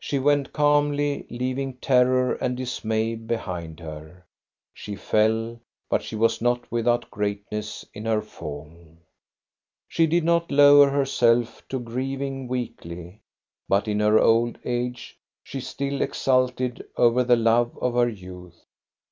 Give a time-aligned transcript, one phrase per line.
[0.00, 4.24] She went calmly, leaving terror and dismay behind her.
[4.74, 8.72] She fell, but she was not without greatness in her fall.
[9.86, 13.20] She did not lower herself to grieving weakly,
[13.68, 18.64] but in her old age she still exulted over the love of her youth.